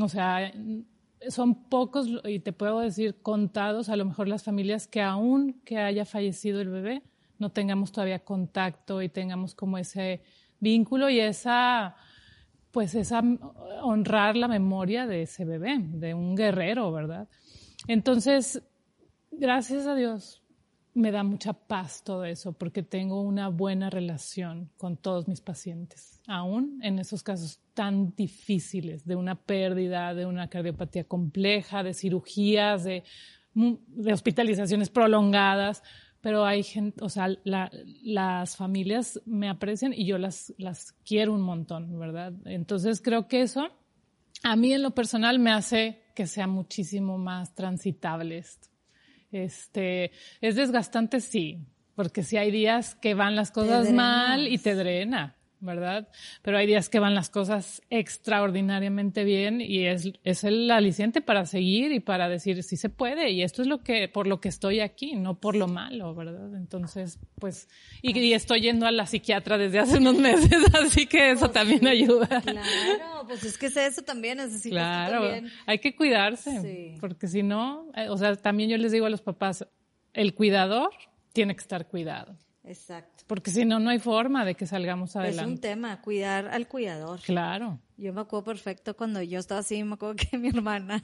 [0.00, 0.52] O sea,
[1.28, 5.78] son pocos, y te puedo decir contados, a lo mejor las familias que aún que
[5.78, 7.02] haya fallecido el bebé,
[7.38, 10.22] no tengamos todavía contacto y tengamos como ese
[10.60, 11.96] vínculo y esa,
[12.70, 13.22] pues esa
[13.82, 17.28] honrar la memoria de ese bebé, de un guerrero, ¿verdad?
[17.86, 18.62] Entonces,
[19.30, 20.42] gracias a Dios,
[20.94, 26.20] me da mucha paz todo eso porque tengo una buena relación con todos mis pacientes,
[26.26, 32.82] aún en esos casos tan difíciles de una pérdida, de una cardiopatía compleja, de cirugías,
[32.82, 33.04] de,
[33.54, 35.84] de hospitalizaciones prolongadas
[36.20, 41.42] pero hay gente, o sea, las familias me aprecian y yo las, las quiero un
[41.42, 42.32] montón, ¿verdad?
[42.44, 43.68] Entonces creo que eso
[44.42, 48.68] a mí en lo personal me hace que sea muchísimo más transitable esto.
[49.30, 54.74] Este, es desgastante, sí, porque si hay días que van las cosas mal y te
[54.74, 55.36] drena.
[55.60, 56.08] ¿Verdad?
[56.42, 61.46] Pero hay días que van las cosas extraordinariamente bien y es, es el aliciente para
[61.46, 64.48] seguir y para decir sí se puede y esto es lo que, por lo que
[64.48, 66.54] estoy aquí, no por lo malo, ¿verdad?
[66.54, 67.68] Entonces, pues,
[68.02, 72.40] y, estoy yendo a la psiquiatra desde hace unos meses, así que eso también ayuda.
[72.42, 74.74] Claro, pues es que eso también necesito.
[74.74, 75.30] Claro,
[75.66, 79.22] hay que cuidarse, porque si no, eh, o sea, también yo les digo a los
[79.22, 79.66] papás,
[80.12, 80.90] el cuidador
[81.32, 82.36] tiene que estar cuidado.
[82.68, 83.24] Exacto.
[83.26, 85.42] Porque si no, no hay forma de que salgamos adelante.
[85.42, 87.20] Es un tema, cuidar al cuidador.
[87.20, 87.80] Claro.
[87.96, 91.02] Yo me acuerdo perfecto cuando yo estaba así, me acuerdo que mi hermana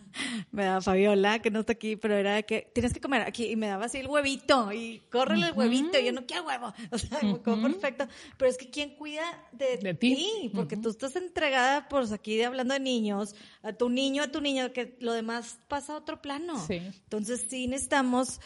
[0.53, 3.47] me daba Fabiola, que no está aquí, pero era de que tienes que comer aquí
[3.47, 6.73] y me daba así el huevito y córrele el huevito y yo no quiero huevo.
[6.91, 8.07] O sea, me acuerdo perfecto.
[8.37, 10.53] Pero es que ¿quién cuida de, ti?
[10.55, 14.41] Porque tú estás entregada, por aquí de hablando de niños, a tu niño, a tu
[14.41, 16.65] niño, que lo demás pasa a otro plano.
[16.67, 16.77] Sí.
[16.77, 18.41] Entonces sí necesitamos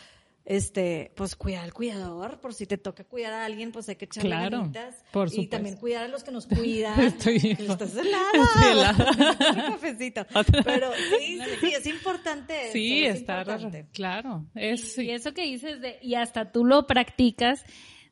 [0.48, 4.06] este, pues cuidar al cuidador, por si te toca cuidar a alguien, pues hay que
[4.06, 5.04] echarle claro, ganitas.
[5.12, 6.98] Por y también cuidar a los que nos cuidan.
[7.04, 8.96] Estoy, Estás helada.
[9.56, 10.26] Un cafecito.
[10.64, 12.72] Pero sí, sí, sí, es importante.
[12.72, 13.44] Sí, está
[13.92, 14.46] claro.
[14.54, 17.62] Es, y, eso que dices de, y hasta tú lo practicas,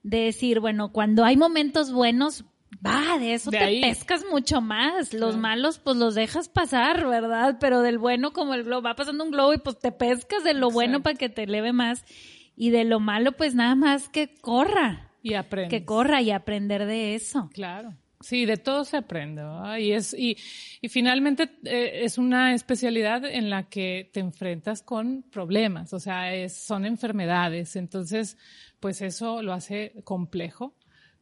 [0.02, 2.44] de decir, bueno, cuando hay momentos buenos,
[2.84, 5.12] Va, de eso te pescas mucho más.
[5.12, 7.58] Los malos, pues los dejas pasar, ¿verdad?
[7.60, 10.54] Pero del bueno, como el globo, va pasando un globo y pues te pescas de
[10.54, 12.04] lo bueno para que te eleve más.
[12.56, 15.10] Y de lo malo, pues nada más que corra.
[15.22, 15.68] Y aprende.
[15.76, 17.50] Que corra y aprender de eso.
[17.52, 17.94] Claro.
[18.20, 19.42] Sí, de todo se aprende.
[19.78, 20.36] Y, es, y,
[20.80, 26.34] y finalmente eh, es una especialidad en la que te enfrentas con problemas, o sea,
[26.34, 27.76] es, son enfermedades.
[27.76, 28.38] Entonces,
[28.80, 30.74] pues eso lo hace complejo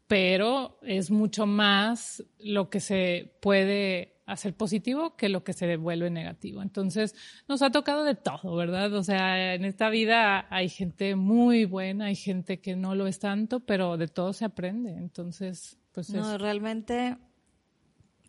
[0.06, 6.10] pero es mucho más lo que se puede hacer positivo que lo que se devuelve
[6.10, 6.62] negativo.
[6.62, 7.14] Entonces,
[7.48, 8.92] nos ha tocado de todo, ¿verdad?
[8.94, 13.18] O sea, en esta vida hay gente muy buena, hay gente que no lo es
[13.18, 14.90] tanto, pero de todo se aprende.
[14.92, 17.16] Entonces, pues No, realmente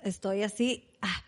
[0.04, 1.24] estoy así, ah,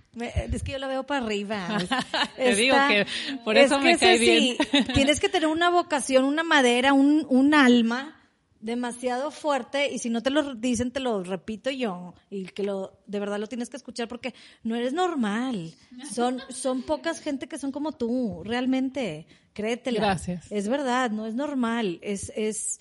[0.52, 1.68] es que yo la veo para arriba.
[2.36, 3.06] Te digo que
[3.44, 4.58] por eso me cae bien.
[4.94, 8.17] tienes que tener una vocación, una madera, un, un alma
[8.60, 13.00] demasiado fuerte y si no te lo dicen te lo repito yo y que lo
[13.06, 15.74] de verdad lo tienes que escuchar porque no eres normal.
[16.12, 19.28] Son son pocas gente que son como tú, realmente.
[19.54, 20.00] Créetela.
[20.00, 20.52] Gracias.
[20.52, 22.80] Es verdad, no es normal, es es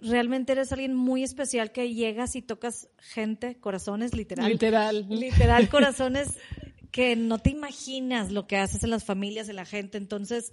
[0.00, 4.50] realmente eres alguien muy especial que llegas y tocas gente, corazones literal.
[4.50, 5.06] Literal.
[5.08, 6.28] Literal corazones
[6.90, 10.52] que no te imaginas lo que haces en las familias de la gente, entonces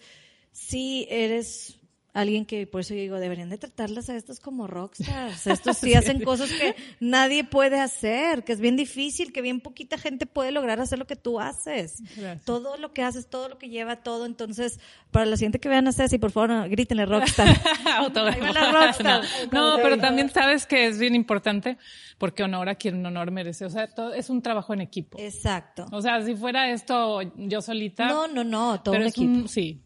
[0.51, 1.79] sí eres
[2.13, 5.45] alguien que por eso yo digo, deberían de tratarlas a estos como rockstars.
[5.48, 9.98] Estos sí hacen cosas que nadie puede hacer, que es bien difícil, que bien poquita
[9.98, 12.02] gente puede lograr hacer lo que tú haces.
[12.17, 12.45] Gracias.
[12.45, 14.26] Todo lo que haces, todo lo que lleva, todo.
[14.26, 14.80] Entonces,
[15.12, 17.48] para la siguiente que vean a Ceci, por favor, no, grítenle rockstar.
[17.86, 19.22] Ahí va la rockstar.
[19.52, 21.78] No, no, pero también sabes que es bien importante
[22.17, 23.65] porque honor a quien honor merece.
[23.65, 25.17] O sea, todo, es un trabajo en equipo.
[25.19, 25.86] Exacto.
[25.91, 28.08] O sea, si fuera esto yo solita.
[28.08, 29.32] No, no, no, todo pero un equipo.
[29.32, 29.82] un- sí.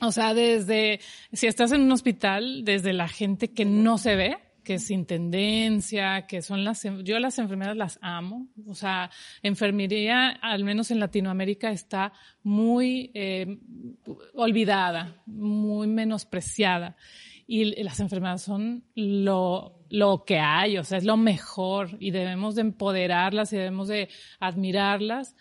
[0.00, 1.00] O sea, desde,
[1.32, 6.26] si estás en un hospital, desde la gente que no se ve, que es intendencia,
[6.26, 8.48] que son las, yo las enfermeras las amo.
[8.66, 9.10] O sea,
[9.42, 13.58] enfermería, al menos en Latinoamérica, está muy eh,
[14.34, 16.96] olvidada, muy menospreciada.
[17.46, 22.56] Y las enfermeras son lo, lo que hay, o sea, es lo mejor y debemos
[22.56, 24.08] de empoderarlas y debemos de
[24.40, 25.36] admirarlas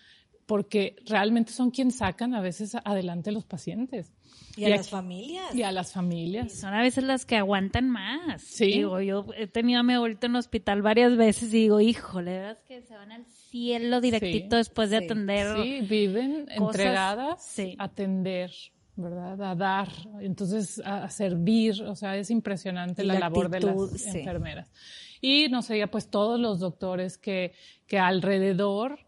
[0.46, 4.12] porque realmente son quienes sacan a veces adelante a los pacientes.
[4.58, 5.56] Y a Y las aquí- familias.
[5.56, 6.54] Y a las familias.
[6.54, 8.42] Son a veces las que aguantan más.
[8.42, 8.68] Sí.
[8.68, 12.52] Digo, yo he tenido a mi abuelita en hospital varias veces y digo, híjole, verdad
[12.52, 15.58] es que se van al cielo directito Sí, después de sí, atender.
[15.62, 17.76] Sí, viven cosas, entregadas sí.
[17.80, 18.52] a atender,
[18.96, 19.42] ¿verdad?
[19.42, 19.90] A dar,
[20.22, 24.20] entonces a, a servir, o sea, es impresionante Y la, la labor de las sí.
[24.20, 24.72] enfermeras.
[25.20, 27.54] Y no sé, pues todos los doctores que,
[27.88, 29.00] que alrededor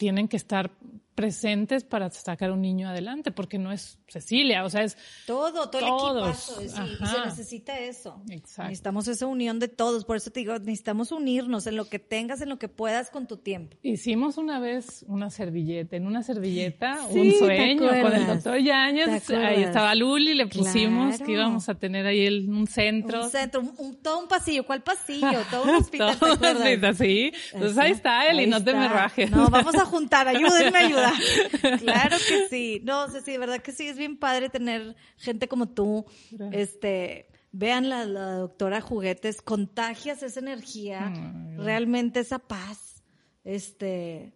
[0.00, 0.70] tienen que estar
[1.20, 5.80] presentes para sacar un niño adelante, porque no es Cecilia, o sea, es Todo, todo
[5.82, 6.60] el Todos, equipazo.
[6.60, 8.22] sí, y se necesita eso.
[8.30, 8.62] Exacto.
[8.70, 10.04] Necesitamos esa unión de todos.
[10.06, 13.26] Por eso te digo, necesitamos unirnos en lo que tengas, en lo que puedas con
[13.26, 13.76] tu tiempo.
[13.82, 18.54] Hicimos una vez una servilleta, en una servilleta, Sí, un ¿te sueño con el doctor
[18.54, 19.30] ¿Te Yáñez.
[19.30, 21.26] Ahí estaba Luli, le pusimos Claro.
[21.26, 23.24] que íbamos a tener ahí el- un centro.
[23.24, 24.64] Un centro, un, un- todo un pasillo.
[24.64, 25.28] ¿Cuál pasillo?
[25.50, 26.84] Todo un hospital, ¿te Todo acuerdas?
[26.96, 27.32] así.
[27.52, 29.30] Entonces ahí está él y Ahí no te me rajes.
[29.30, 31.09] No, vamos a juntar, ayúdenme a ayudar.
[31.80, 32.80] Claro que sí.
[32.84, 36.06] No, sí, de verdad que sí, es bien padre tener gente como tú.
[36.52, 41.12] Este, vean la, la doctora Juguetes, contagias esa energía,
[41.56, 43.02] realmente esa paz.
[43.44, 44.32] Este,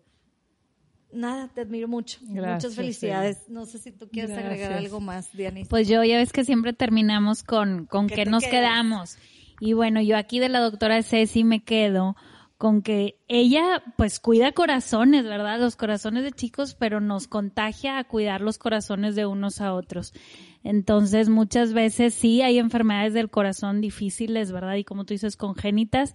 [1.13, 2.19] nada, te admiro mucho.
[2.23, 3.49] Gracias, Muchas felicidades.
[3.49, 5.69] No sé si tú quieres agregar algo más, Dianis.
[5.69, 8.53] Pues yo ya ves que siempre terminamos con, con ¿Qué nos quedas?
[8.53, 9.19] quedamos.
[9.61, 12.17] Y bueno, yo aquí de la doctora Ceci me quedo
[12.59, 15.61] con que ella pues cuida corazones, ¿verdad?
[15.61, 20.13] Los corazones de chicos, pero nos contagia a cuidar los corazones de unos a otros.
[20.63, 24.77] Entonces, muchas veces sí hay enfermedades del corazón difíciles, ¿verdad?
[24.77, 26.15] Y como tú dices, congénitas,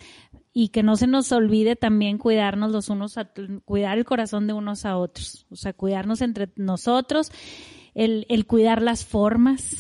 [0.54, 3.32] y que no se nos olvide también cuidarnos los unos a,
[3.66, 7.32] cuidar el corazón de unos a otros, o sea, cuidarnos entre nosotros,
[7.94, 9.78] el, el cuidar las formas,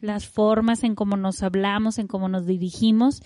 [0.00, 3.22] las formas en cómo nos hablamos, en cómo nos dirigimos,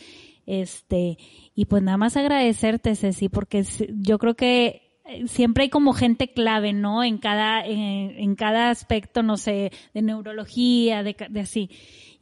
[0.49, 1.19] este,
[1.55, 6.33] y pues nada más agradecerte, Ceci, porque yo creo que eh, siempre hay como gente
[6.33, 7.05] clave, ¿no?
[7.05, 11.69] En cada, en, en cada aspecto, no sé, de neurología, de, de así.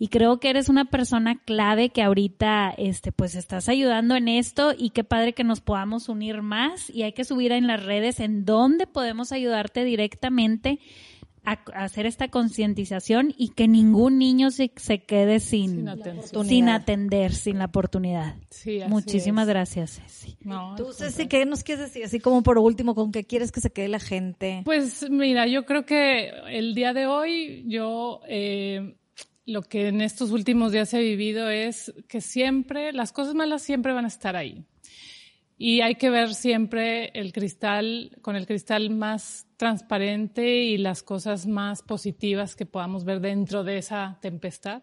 [0.01, 4.75] Y creo que eres una persona clave que ahorita, este, pues estás ayudando en esto
[4.77, 8.19] y qué padre que nos podamos unir más y hay que subir en las redes
[8.19, 10.81] en dónde podemos ayudarte directamente
[11.47, 15.87] a, a hacer esta concientización y que ningún niño se, se quede sin,
[16.23, 18.35] Sin sin atender, sin la oportunidad.
[18.51, 19.49] Sí, así Muchísimas es.
[19.49, 20.37] gracias, Ceci.
[20.43, 22.05] No, Tú, Ceci, ¿qué nos quieres decir?
[22.05, 24.63] Así como por último, ¿con qué quieres que se quede la gente?
[24.65, 28.97] Pues mira, yo creo que el día de hoy yo eh,
[29.47, 33.93] lo que en estos últimos días he vivido es que siempre, las cosas malas siempre
[33.93, 34.65] van a estar ahí.
[35.59, 41.47] Y hay que ver siempre el cristal, con el cristal más transparente y las cosas
[41.47, 44.83] más positivas que podamos ver dentro de esa tempestad,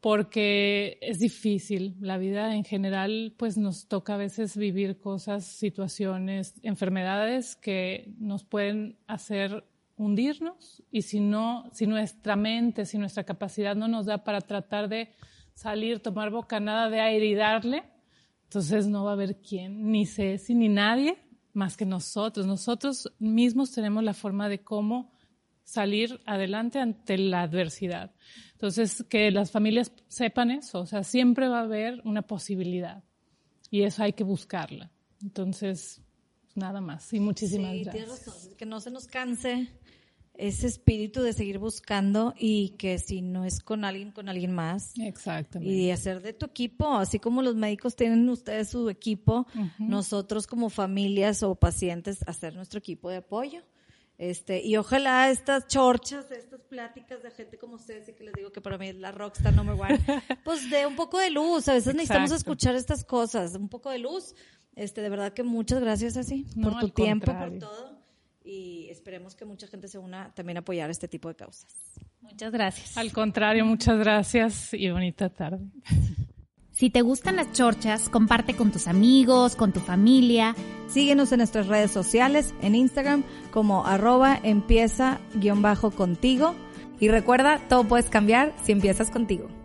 [0.00, 1.96] porque es difícil.
[2.00, 8.44] La vida en general, pues nos toca a veces vivir cosas, situaciones, enfermedades que nos
[8.44, 9.64] pueden hacer
[9.96, 14.88] hundirnos y si no, si nuestra mente, si nuestra capacidad no nos da para tratar
[14.88, 15.10] de
[15.52, 17.84] salir, tomar bocanada de aire y darle,
[18.44, 21.18] entonces no va a haber quién, ni Ceci, ni nadie
[21.52, 22.46] más que nosotros.
[22.46, 25.12] Nosotros mismos tenemos la forma de cómo
[25.64, 28.12] salir adelante ante la adversidad.
[28.52, 33.04] Entonces, que las familias sepan eso, o sea, siempre va a haber una posibilidad
[33.70, 34.90] y eso hay que buscarla.
[35.22, 36.02] Entonces,
[36.54, 38.06] nada más y muchísimas sí, gracias.
[38.06, 38.56] tienes razón.
[38.56, 39.68] Que no se nos canse
[40.40, 44.94] ese espíritu de seguir buscando y que si no es con alguien, con alguien más.
[44.98, 45.72] Exactamente.
[45.72, 49.46] Y hacer de tu equipo, así como los médicos tienen ustedes su equipo,
[49.78, 53.62] nosotros como familias o pacientes, hacer nuestro equipo de apoyo.
[54.16, 58.60] Este, y ojalá estas chorchas, estas pláticas de gente como Ceci, que les digo que
[58.60, 59.98] para mí es la rockstar number one,
[60.44, 61.68] pues de un poco de luz.
[61.68, 62.50] A veces necesitamos Exacto.
[62.52, 64.34] escuchar estas cosas, un poco de luz.
[64.74, 66.16] Este, de verdad que muchas gracias,
[66.54, 67.99] No, por tu tiempo, por todo.
[68.42, 71.66] Y esperemos que mucha gente se una también a apoyar este tipo de causas.
[72.20, 72.96] Muchas gracias.
[72.96, 75.66] Al contrario, muchas gracias y bonita tarde.
[76.72, 80.56] Si te gustan las chorchas, comparte con tus amigos, con tu familia.
[80.88, 86.54] Síguenos en nuestras redes sociales, en Instagram como arroba empieza guion bajo contigo.
[86.98, 89.59] Y recuerda, todo puedes cambiar si empiezas contigo.